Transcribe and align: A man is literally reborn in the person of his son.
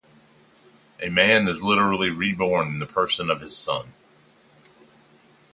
A 0.99 1.09
man 1.09 1.47
is 1.47 1.61
literally 1.63 2.09
reborn 2.09 2.69
in 2.69 2.79
the 2.79 2.87
person 2.87 3.29
of 3.29 3.39
his 3.39 3.55
son. 3.55 3.93